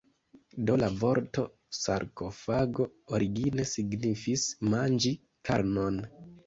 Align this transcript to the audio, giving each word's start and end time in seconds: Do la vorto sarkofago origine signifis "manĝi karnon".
Do 0.69 0.77
la 0.83 0.87
vorto 1.01 1.43
sarkofago 1.81 2.89
origine 3.19 3.69
signifis 3.77 4.51
"manĝi 4.75 5.19
karnon". 5.53 6.07